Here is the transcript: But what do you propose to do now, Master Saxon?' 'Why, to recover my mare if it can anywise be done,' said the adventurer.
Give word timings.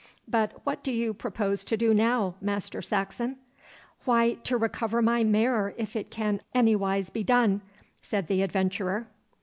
But 0.27 0.53
what 0.63 0.81
do 0.83 0.91
you 0.91 1.13
propose 1.13 1.63
to 1.65 1.77
do 1.77 1.93
now, 1.93 2.33
Master 2.41 2.81
Saxon?' 2.81 3.37
'Why, 4.05 4.33
to 4.45 4.57
recover 4.57 4.99
my 4.99 5.23
mare 5.23 5.75
if 5.77 5.95
it 5.95 6.09
can 6.09 6.41
anywise 6.55 7.11
be 7.11 7.23
done,' 7.23 7.61
said 8.01 8.25
the 8.27 8.41
adventurer. 8.41 9.07